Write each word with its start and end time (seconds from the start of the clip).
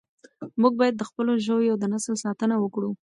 موږ 0.61 0.73
باید 0.79 0.95
د 0.97 1.03
خپلو 1.09 1.31
ژویو 1.45 1.79
د 1.81 1.83
نسل 1.93 2.15
ساتنه 2.25 2.55
وکړو. 2.59 2.91